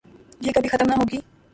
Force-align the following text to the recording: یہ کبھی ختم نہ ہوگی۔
یہ 0.41 0.51
کبھی 0.51 0.69
ختم 0.69 0.85
نہ 0.89 0.95
ہوگی۔ 0.95 1.17